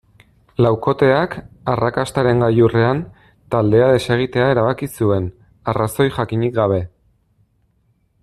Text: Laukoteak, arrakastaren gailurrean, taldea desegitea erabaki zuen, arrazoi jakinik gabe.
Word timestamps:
Laukoteak, 0.65 1.35
arrakastaren 1.73 2.39
gailurrean, 2.45 3.03
taldea 3.55 3.91
desegitea 3.95 4.47
erabaki 4.55 4.89
zuen, 5.01 5.29
arrazoi 5.75 6.09
jakinik 6.19 6.57
gabe. 6.59 6.81